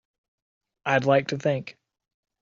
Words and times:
I'd 0.83 1.05
like 1.05 1.27
to 1.27 1.37
think. 1.37 1.77